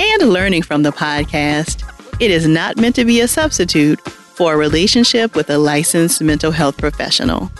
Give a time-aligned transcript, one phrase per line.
[0.00, 1.84] and learning from the podcast,
[2.20, 6.50] it is not meant to be a substitute for a relationship with a licensed mental
[6.50, 7.50] health professional.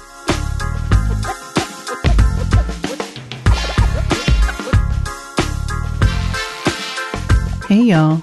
[7.69, 8.23] Hey, y'all.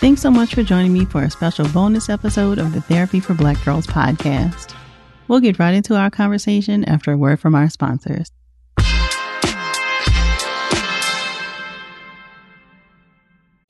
[0.00, 3.34] Thanks so much for joining me for a special bonus episode of the Therapy for
[3.34, 4.74] Black Girls podcast.
[5.28, 8.30] We'll get right into our conversation after a word from our sponsors.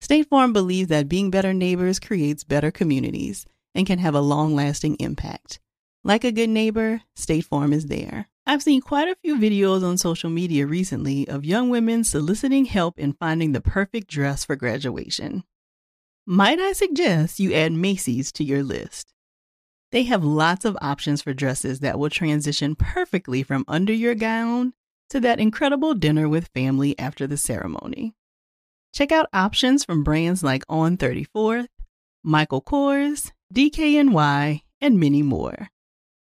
[0.00, 4.54] State Farm believes that being better neighbors creates better communities and can have a long
[4.54, 5.60] lasting impact.
[6.02, 8.28] Like a good neighbor, State Farm is there.
[8.46, 12.98] I've seen quite a few videos on social media recently of young women soliciting help
[12.98, 15.44] in finding the perfect dress for graduation.
[16.26, 19.12] Might I suggest you add Macy's to your list?
[19.92, 24.72] They have lots of options for dresses that will transition perfectly from under your gown
[25.10, 28.14] to that incredible dinner with family after the ceremony.
[28.92, 31.68] Check out options from brands like On 34th,
[32.24, 35.68] Michael Kors, DKNY, and many more.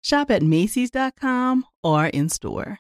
[0.04, 2.80] Shop at Macy's.com or in store.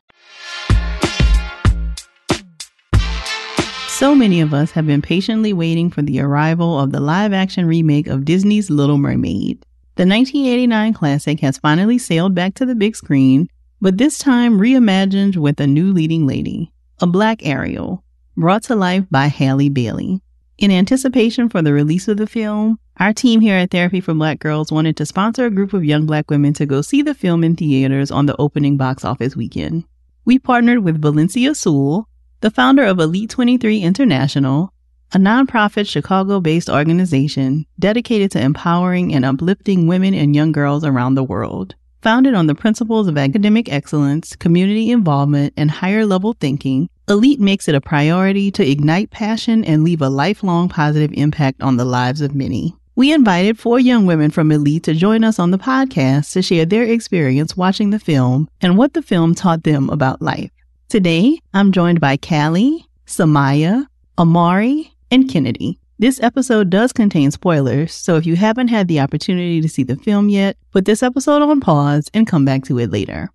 [3.88, 7.66] So many of us have been patiently waiting for the arrival of the live action
[7.66, 9.64] remake of Disney's Little Mermaid.
[9.96, 13.48] The 1989 classic has finally sailed back to the big screen,
[13.80, 18.04] but this time reimagined with a new leading lady, a black Ariel,
[18.38, 20.22] brought to life by Halle Bailey.
[20.58, 24.40] In anticipation for the release of the film, our team here at Therapy for Black
[24.40, 27.44] Girls wanted to sponsor a group of young black women to go see the film
[27.44, 29.84] in theaters on the opening box office weekend.
[30.24, 32.06] We partnered with Valencia Seuell,
[32.42, 34.72] the founder of Elite 23 International,
[35.14, 41.16] a nonprofit Chicago based organization dedicated to empowering and uplifting women and young girls around
[41.16, 41.76] the world.
[42.02, 47.68] Founded on the principles of academic excellence, community involvement, and higher level thinking, Elite makes
[47.68, 52.22] it a priority to ignite passion and leave a lifelong positive impact on the lives
[52.22, 52.76] of many.
[52.96, 56.66] We invited four young women from Elite to join us on the podcast to share
[56.66, 60.52] their experience watching the film and what the film taught them about life.
[60.90, 65.80] Today, I'm joined by Caleigh, Sa'Mya, Ameri, and Kennedee.
[66.00, 69.96] This episode does contain spoilers, so if you haven't had the opportunity to see the
[69.98, 73.30] film yet, put this episode on pause and come back to it later.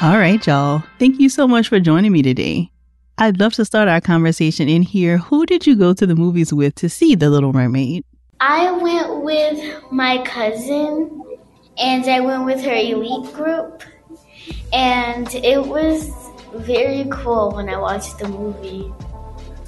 [0.00, 0.84] All right, y'all.
[0.98, 2.70] Thank you so much for joining me today.
[3.18, 5.18] I'd love to start our conversation in here.
[5.18, 8.04] Who did you go to the movies with to see The Little Mermaid?
[8.38, 9.60] I went with
[9.90, 11.20] my cousin,
[11.78, 13.82] and I went with her elite group
[14.72, 16.10] and it was
[16.54, 18.92] very cool when I watched the movie.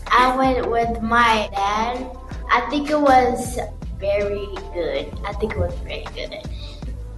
[0.09, 2.17] I went with my dad.
[2.51, 3.59] I think it was
[3.99, 5.13] very good.
[5.25, 6.37] I think it was very good.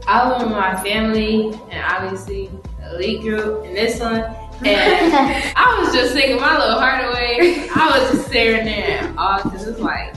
[0.07, 4.25] I went with my family and obviously the elite group and this one.
[4.65, 5.13] And
[5.57, 7.69] I was just singing my little heart away.
[7.75, 10.15] I was just staring there all because it's like,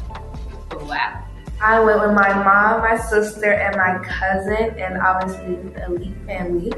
[0.84, 1.24] wow.
[1.60, 6.74] I went with my mom, my sister, and my cousin, and obviously the elite family.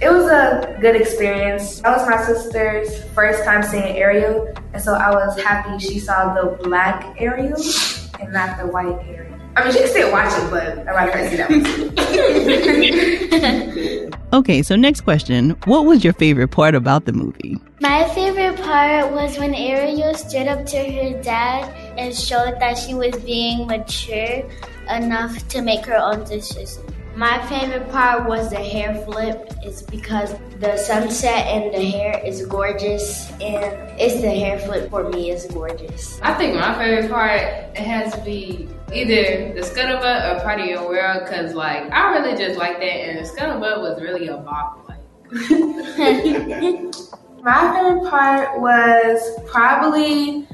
[0.00, 1.80] It was a good experience.
[1.80, 6.34] That was my sister's first time seeing Ariel, and so I was happy she saw
[6.34, 7.60] the black Ariel
[8.20, 9.25] and not the white Ariel.
[9.56, 11.48] I mean, she can still watch it, but I'd rather her see that
[14.20, 14.32] one.
[14.40, 15.56] okay, so next question.
[15.64, 17.56] What was your favorite part about the movie?
[17.80, 22.92] My favorite part was when Ariel stood up to her dad and showed that she
[22.92, 24.44] was being mature
[24.90, 26.95] enough to make her own decisions.
[27.16, 29.50] My favorite part was the hair flip.
[29.62, 33.64] It's because the sunset and the hair is gorgeous, and
[33.98, 36.20] it's the hair flip for me is gorgeous.
[36.20, 40.66] I think my favorite part it has to be either the scuttlebutt or part of
[40.66, 44.36] your world, cause like I really just like that, and the scuttlebutt was really a
[44.36, 44.86] bop.
[44.86, 45.00] Like.
[47.42, 50.46] My favorite part was probably,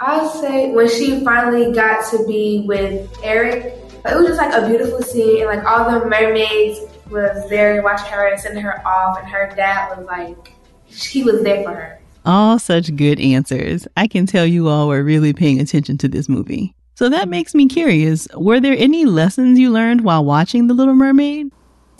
[0.00, 3.83] I'll say, when she finally got to be with Eric.
[4.06, 6.80] It was just like a beautiful scene, and like all the mermaids
[7.10, 10.52] was there watching her and sending her off, and her dad was like,
[10.86, 12.00] he was there for her.
[12.26, 13.86] All such good answers.
[13.96, 16.74] I can tell you all were really paying attention to this movie.
[16.96, 20.94] So that makes me curious were there any lessons you learned while watching The Little
[20.94, 21.50] Mermaid?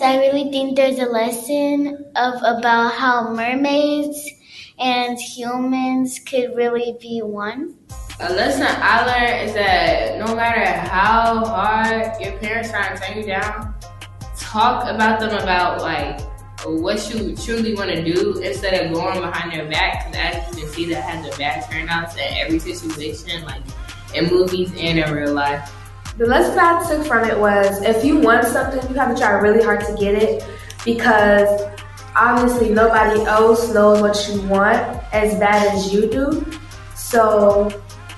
[0.00, 4.28] I really think there's a lesson of about how mermaids
[4.78, 7.76] and humans could really be one.
[8.20, 13.18] A lesson I learned is that no matter how hard your parents try to turn
[13.18, 13.74] you down,
[14.38, 16.20] talk about them about like
[16.64, 20.06] what you truly want to do instead of going behind their back.
[20.06, 23.62] Because as you can see, that has a bad turnouts in every situation, like
[24.14, 25.72] in movies and in real life.
[26.16, 29.32] The lesson I took from it was if you want something, you have to try
[29.32, 30.44] really hard to get it
[30.84, 31.48] because
[32.16, 34.76] obviously nobody else knows what you want
[35.12, 36.44] as bad as you do.
[36.94, 37.70] So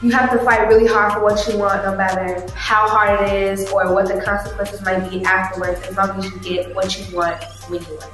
[0.02, 3.32] you have to fight really hard for what you want, no matter how hard it
[3.32, 7.16] is or what the consequences might be afterwards, as long as you get what you
[7.16, 8.12] want when you want.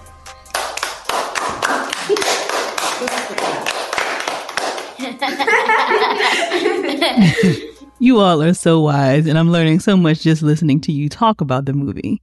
[7.99, 11.41] you all are so wise, and I'm learning so much just listening to you talk
[11.41, 12.23] about the movie.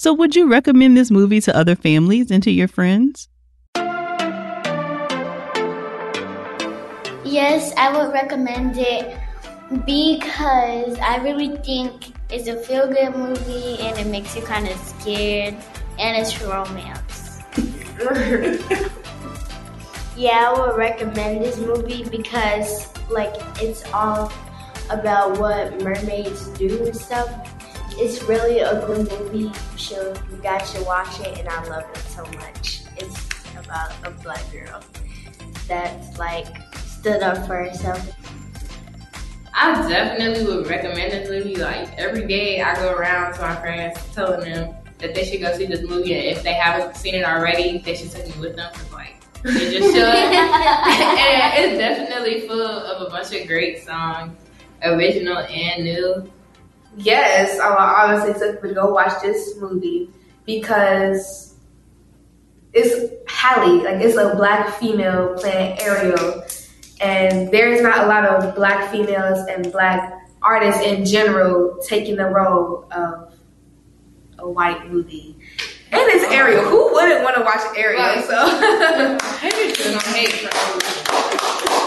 [0.00, 3.28] So, would you recommend this movie to other families and to your friends?
[7.24, 9.18] Yes, I would recommend it
[9.84, 14.78] because I really think it's a feel good movie and it makes you kind of
[14.78, 15.56] scared
[15.98, 17.42] and it's romance.
[20.16, 24.32] yeah, I would recommend this movie because like it's all
[24.90, 27.28] about what mermaids do and stuff
[27.98, 29.38] it's really a good movie.
[29.38, 32.82] You should, you guys should watch it, and I love it so much.
[32.96, 34.80] It's about a black girl
[35.66, 36.46] that like
[36.76, 38.14] stood up for herself.
[39.52, 41.56] I definitely would recommend this movie.
[41.56, 45.56] Like every day, I go around to my friends telling them that they should go
[45.56, 48.54] see this movie, and if they haven't seen it already, they should take me with
[48.54, 48.72] them.
[48.72, 50.04] Cause like they just should.
[50.04, 54.38] and it's definitely full of a bunch of great songs,
[54.84, 56.30] original and new
[56.98, 60.10] yes, I obviously took to go watch this movie
[60.44, 61.54] because
[62.72, 66.42] it's Halle, like it's a black female playing Ariel,
[67.00, 70.12] and there's not a lot of black females and black
[70.42, 73.34] artists in general taking the role of
[74.38, 75.36] a white movie.
[75.90, 76.64] And it's Ariel.
[76.64, 78.02] Who wouldn't want to watch Ariel?
[78.02, 78.24] Right.
[78.24, 78.38] So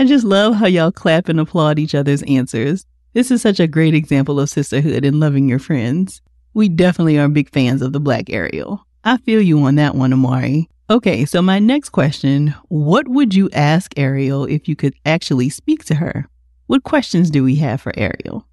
[0.00, 2.86] I just love how y'all clap and applaud each other's answers.
[3.14, 6.22] This is such a great example of sisterhood and loving your friends.
[6.54, 8.86] We definitely are big fans of the Black Ariel.
[9.02, 10.68] I feel you on that one, Ameri.
[10.88, 15.84] Okay, so my next question What would you ask Ariel if you could actually speak
[15.86, 16.28] to her?
[16.68, 18.46] What questions do we have for Ariel?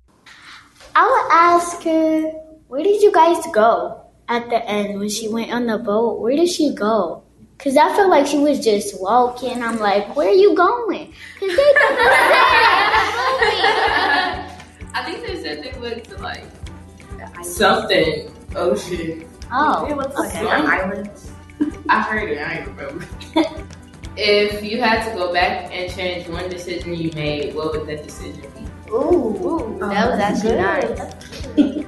[0.95, 2.21] I would ask her,
[2.69, 6.21] Where did you guys go at the end when she went on the boat?
[6.21, 7.24] Where did she go?
[7.57, 9.63] Cause I felt like she was just walking.
[9.63, 11.13] I'm like, where are you going?
[11.39, 11.75] Cause they didn't
[14.93, 16.45] I think they said they went to like
[17.43, 19.27] something oh, ocean.
[19.51, 20.47] Oh, it was like okay.
[20.47, 21.31] islands.
[21.89, 22.39] I heard it.
[22.39, 23.07] I don't remember.
[24.17, 28.03] if you had to go back and change one decision you made, what would that
[28.03, 28.91] decision be?
[28.91, 30.99] Ooh, Ooh oh, that was actually nice.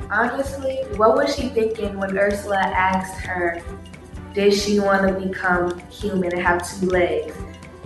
[0.09, 3.61] Honestly, what was she thinking when Ursula asked her
[4.33, 7.35] did she want to become human and have two legs?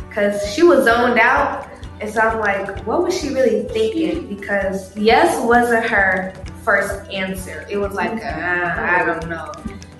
[0.08, 1.68] Because she was zoned out.
[2.02, 4.36] And so I'm like, what was she really thinking?
[4.36, 6.34] Because yes wasn't her
[6.64, 7.66] first answer.
[7.70, 9.52] It was like, uh, I don't know.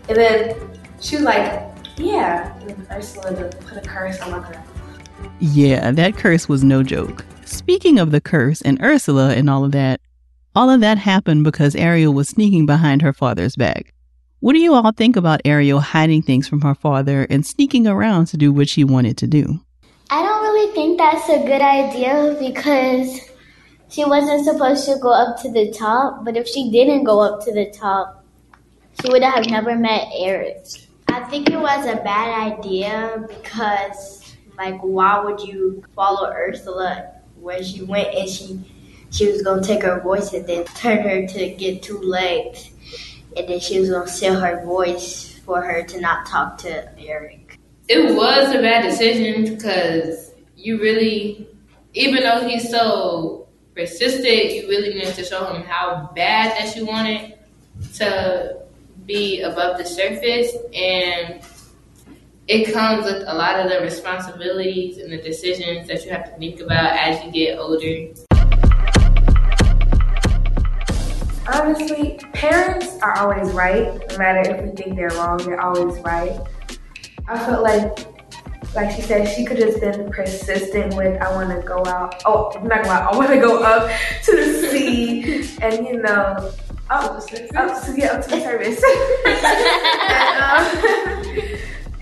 [0.10, 0.56] And then
[1.00, 1.62] she was like,
[1.98, 2.58] yeah.
[2.62, 4.64] And Ursula put a curse on my girl.
[5.40, 7.26] Yeah, that curse was no joke.
[7.46, 10.02] Speaking of the curse and Ursula and all of that,
[10.56, 13.94] all of that happened because Ariel was sneaking behind her father's back.
[14.42, 18.26] What do you all think about Ariel hiding things from her father and sneaking around
[18.28, 19.60] to do what she wanted to do?
[20.10, 23.20] I don't really think that's a good idea because
[23.90, 27.46] she wasn't supposed to go up to the top, but if she didn't go up
[27.46, 28.26] to the top,
[29.00, 30.66] she would have never met Eric.
[31.08, 37.64] I think it was a bad idea because, like, why would you follow Ursula where
[37.64, 38.60] she went and she
[39.12, 42.72] she was gonna take her voice and then turn her to get two legs,
[43.36, 47.60] and then she was gonna sell her voice for her to not talk to Eric.
[47.88, 51.48] It was a bad decision because you really,
[51.94, 56.86] even though he's so persistent, you really need to show him how bad that you
[56.86, 57.40] want it
[57.96, 58.62] to
[59.06, 61.42] be above the surface and
[62.48, 66.38] it comes with a lot of the responsibilities and the decisions that you have to
[66.38, 68.14] think about as you get older.
[73.02, 74.02] Are always right.
[74.10, 76.40] No matter if we think they're wrong, they're always right.
[77.28, 78.08] I felt like,
[78.76, 82.22] like she said, she could just been persistent with, I want to go out.
[82.26, 83.14] Oh, I'm not going out.
[83.14, 83.90] I want to go up
[84.24, 86.52] to the sea and, you know,
[86.90, 88.84] up, up to, yeah, up to the service.
[89.22, 89.22] and,
[91.32, 91.38] um,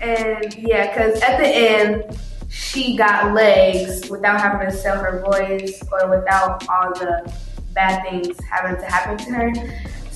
[0.00, 5.82] and yeah, because at the end, she got legs without having to sell her voice
[5.92, 7.32] or without all the
[7.72, 9.52] bad things having to happen to her.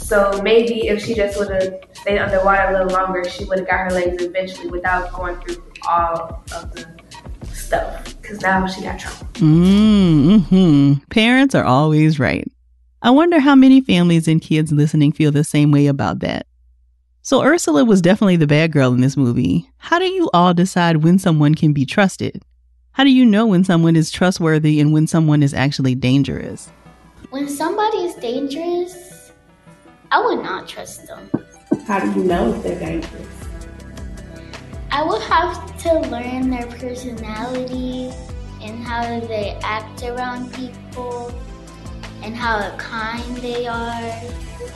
[0.05, 3.67] So maybe if she just would have stayed underwater a little longer, she would have
[3.67, 6.87] got her legs eventually without going through all of the
[7.55, 8.05] stuff.
[8.21, 9.27] Because now she got trouble.
[9.33, 11.05] Mm-hmm.
[11.09, 12.47] Parents are always right.
[13.01, 16.47] I wonder how many families and kids listening feel the same way about that.
[17.23, 19.71] So Ursula was definitely the bad girl in this movie.
[19.79, 22.43] How do you all decide when someone can be trusted?
[22.93, 26.71] How do you know when someone is trustworthy and when someone is actually dangerous?
[27.31, 29.04] When somebody is dangerous,
[30.15, 31.29] I would not trust them.
[31.89, 33.27] How do you know if they're dangerous?
[34.93, 38.13] I would have to learn their personality
[38.63, 41.35] and how they act around people
[42.23, 44.23] and how kind they are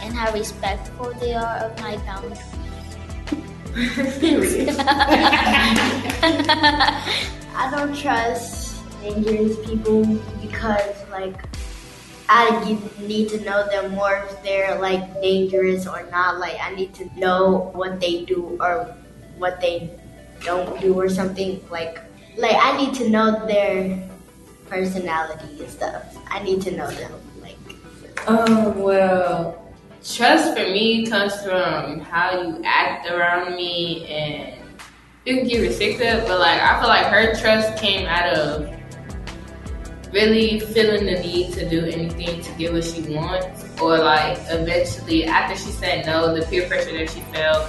[0.00, 2.40] and how respectful they are of my boundaries.
[7.54, 10.04] I don't trust dangerous people
[10.42, 11.40] because, like,
[12.28, 16.38] I need to know them more if they're like dangerous or not.
[16.38, 18.94] Like, I need to know what they do or
[19.38, 19.90] what they
[20.44, 21.64] don't do or something.
[21.70, 22.00] Like,
[22.36, 23.98] like I need to know their
[24.66, 26.16] personality and stuff.
[26.30, 27.12] I need to know them.
[27.40, 27.56] Like,
[28.26, 29.72] oh well,
[30.04, 34.54] trust for me comes from how you act around me and
[35.24, 38.77] you can it secret, but like I feel like her trust came out of
[40.12, 45.24] really feeling the need to do anything to get what she wants, or like eventually
[45.24, 47.68] after she said no, the peer pressure that she felt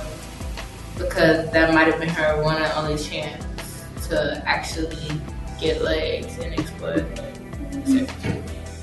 [0.98, 5.22] because that might have been her one and only chance to actually
[5.60, 7.06] get legs and explore.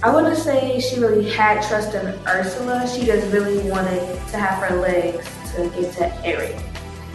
[0.02, 2.86] I wouldn't say she really had trust in Ursula.
[2.86, 6.56] She just really wanted to have her legs to get to Eric.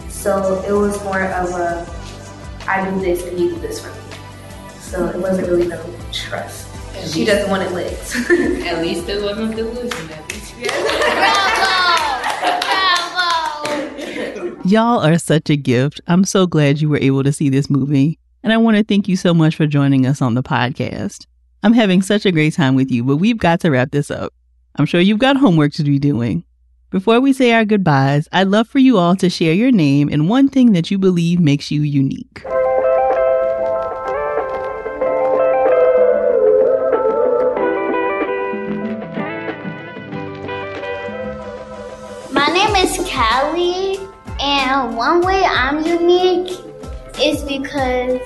[0.08, 1.86] So it was more of a,
[2.68, 4.16] I do this and you do this for me.
[4.80, 5.82] So it wasn't really no
[6.12, 6.68] trust.
[6.94, 8.14] At she least- just wanted legs.
[8.66, 10.10] at least it wasn't delusion.
[10.10, 12.22] At least she bravo!
[14.44, 14.68] Bravo!
[14.68, 16.00] Y'all are such a gift.
[16.06, 18.18] I'm so glad you were able to see this movie.
[18.44, 21.26] And I want to thank you so much for joining us on the podcast.
[21.62, 24.32] I'm having such a great time with you, but we've got to wrap this up.
[24.76, 26.44] I'm sure you've got homework to be doing.
[26.90, 30.28] Before we say our goodbyes, I'd love for you all to share your name and
[30.28, 32.42] one thing that you believe makes you unique.
[43.56, 43.98] Is
[44.40, 46.58] and one way I'm unique
[47.20, 48.20] is because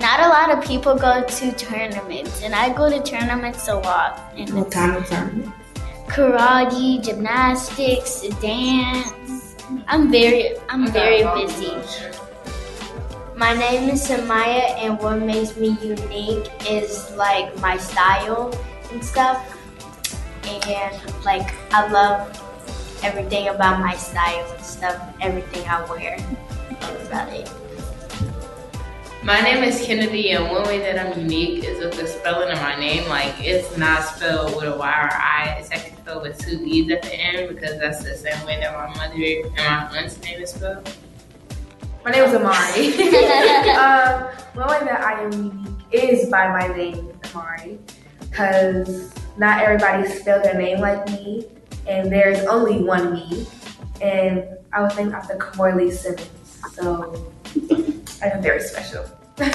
[0.00, 4.32] not a lot of people go to tournaments, and I go to tournaments a lot.
[4.36, 5.52] And What kind of tournament?
[6.08, 9.56] karate, gymnastics, dance.
[9.88, 11.72] I'm very, I'm very busy.
[13.36, 18.54] My name is Sa'Mya, and what makes me unique is like my style
[18.92, 19.42] and stuff.
[20.46, 22.43] And like, I love
[23.04, 26.16] everything about my style and stuff, everything I wear.
[26.80, 27.52] That's about it.
[29.22, 32.58] My name is Kennedee, and one way that I'm unique is with the spelling of
[32.62, 33.06] my name.
[33.08, 35.56] Like, it's not spelled with a Y or I.
[35.60, 38.74] It's actually spelled with two E's at the end because that's the same way that
[38.74, 40.90] my mother and my aunt's name is spelled.
[42.06, 43.74] My name is Ameri.
[43.76, 47.78] um, one way that I am unique is by my name, Ameri,
[48.20, 51.46] because not everybody spells their name like me,
[51.86, 53.46] and there's only one me,
[54.00, 56.28] and I was named after Kimora Lee Simmons,
[56.72, 57.32] so
[58.22, 59.04] I'm very special.
[59.36, 59.50] Bravo!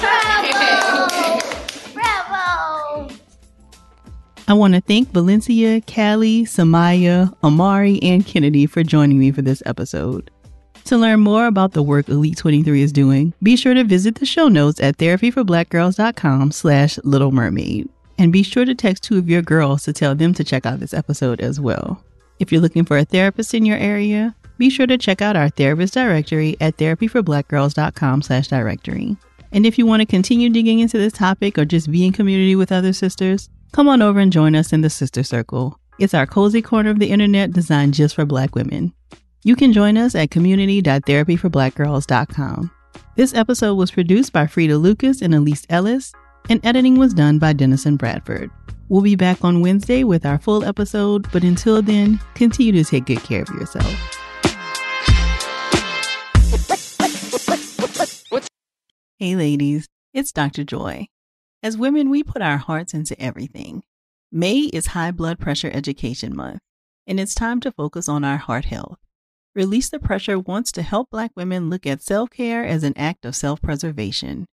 [0.00, 1.08] Bravo!
[1.94, 3.14] Bravo!
[4.48, 9.62] I want to thank Valencia, Caleigh, Sa'Mya, Ameri, and Kennedee for joining me for this
[9.66, 10.30] episode.
[10.86, 14.26] To learn more about the work Elite 23 is doing, be sure to visit the
[14.26, 17.88] show notes at therapyforblackgirls.com slash little mermaid.
[18.22, 20.78] And be sure to text two of your girls to tell them to check out
[20.78, 22.04] this episode as well.
[22.38, 25.48] If you're looking for a therapist in your area, be sure to check out our
[25.48, 29.16] therapist directory at therapyforblackgirls.com slash directory.
[29.50, 32.54] And if you want to continue digging into this topic or just be in community
[32.54, 35.76] with other sisters, come on over and join us in the Sister Circle.
[35.98, 38.92] It's our cozy corner of the internet designed just for Black women.
[39.42, 42.70] You can join us at community.therapyforblackgirls.com.
[43.16, 46.12] This episode was produced by Fredia Lucas and Elise Ellis,
[46.48, 48.50] and editing was done by Dennison Bradford.
[48.88, 53.06] We'll be back on Wednesday with our full episode, but until then, continue to take
[53.06, 54.18] good care of yourself.
[59.18, 60.64] Hey, ladies, it's Dr.
[60.64, 61.06] Joy.
[61.62, 63.84] As women, we put our hearts into everything.
[64.32, 66.58] May is High Blood Pressure Education Month,
[67.06, 68.98] and it's time to focus on our heart health.
[69.54, 73.24] Release the Pressure wants to help Black women look at self care as an act
[73.24, 74.46] of self preservation.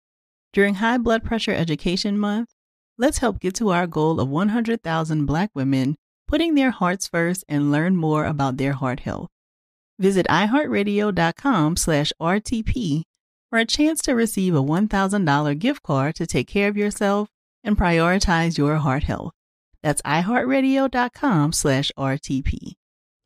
[0.52, 2.48] During High Blood Pressure Education Month,
[2.96, 7.70] let's help get to our goal of 100,000 Black women putting their hearts first and
[7.70, 9.28] learn more about their heart health.
[9.98, 13.02] Visit iHeartRadio.com slash RTP
[13.50, 17.28] for a chance to receive a $1,000 gift card to take care of yourself
[17.64, 19.32] and prioritize your heart health.
[19.82, 22.74] That's iHeartRadio.com slash RTP.